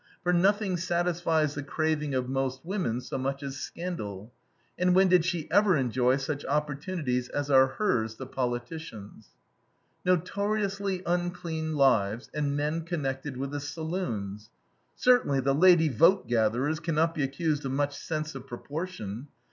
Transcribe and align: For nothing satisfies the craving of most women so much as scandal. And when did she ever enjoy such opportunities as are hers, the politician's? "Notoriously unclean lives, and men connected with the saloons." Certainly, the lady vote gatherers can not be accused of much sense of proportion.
For 0.23 0.33
nothing 0.33 0.77
satisfies 0.77 1.53
the 1.53 1.61
craving 1.61 2.15
of 2.15 2.27
most 2.27 2.65
women 2.65 3.01
so 3.01 3.19
much 3.19 3.43
as 3.43 3.57
scandal. 3.57 4.33
And 4.75 4.95
when 4.95 5.09
did 5.09 5.23
she 5.25 5.47
ever 5.51 5.77
enjoy 5.77 6.17
such 6.17 6.43
opportunities 6.45 7.29
as 7.29 7.51
are 7.51 7.67
hers, 7.67 8.15
the 8.15 8.25
politician's? 8.25 9.27
"Notoriously 10.03 11.03
unclean 11.05 11.75
lives, 11.75 12.31
and 12.33 12.57
men 12.57 12.81
connected 12.81 13.37
with 13.37 13.51
the 13.51 13.59
saloons." 13.59 14.49
Certainly, 14.95 15.41
the 15.41 15.53
lady 15.53 15.87
vote 15.87 16.27
gatherers 16.27 16.79
can 16.79 16.95
not 16.95 17.13
be 17.13 17.21
accused 17.21 17.63
of 17.63 17.71
much 17.71 17.95
sense 17.95 18.33
of 18.33 18.47
proportion. 18.47 19.27